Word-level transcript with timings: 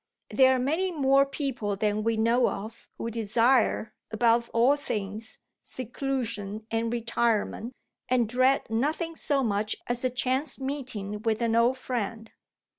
There 0.31 0.55
are 0.55 0.57
many 0.57 0.91
more 0.91 1.27
people 1.27 1.75
than 1.75 2.01
we 2.01 2.17
know 2.17 2.49
of 2.49 2.87
who 2.97 3.11
desire, 3.11 3.93
above 4.09 4.49
all 4.51 4.75
things, 4.75 5.37
seclusion 5.61 6.65
and 6.71 6.91
retirement, 6.91 7.73
and 8.09 8.27
dread 8.27 8.67
nothing 8.71 9.15
so 9.15 9.43
much 9.43 9.75
as 9.85 10.03
a 10.03 10.09
chance 10.09 10.59
meeting 10.59 11.21
with 11.21 11.39
an 11.39 11.55
old 11.55 11.77
friend. 11.77 12.31